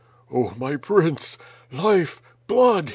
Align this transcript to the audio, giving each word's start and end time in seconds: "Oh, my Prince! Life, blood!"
"Oh, 0.33 0.55
my 0.57 0.77
Prince! 0.77 1.37
Life, 1.71 2.23
blood!" 2.47 2.89